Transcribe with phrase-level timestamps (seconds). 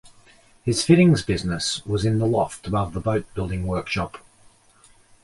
[0.63, 4.17] His fittings business was in the loft above the boatbuilding workshop.